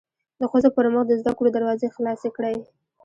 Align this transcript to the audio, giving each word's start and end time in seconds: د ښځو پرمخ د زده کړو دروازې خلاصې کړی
د 0.39 0.41
ښځو 0.51 0.69
پرمخ 0.75 1.03
د 1.07 1.11
زده 1.21 1.31
کړو 1.37 1.49
دروازې 1.53 1.93
خلاصې 1.95 2.29
کړی 2.37 2.57